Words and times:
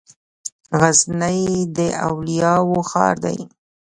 غزنی 0.79 1.41
د 1.77 1.77
اولیاوو 2.09 2.77
ښار 2.91 3.15
دی. 3.25 3.39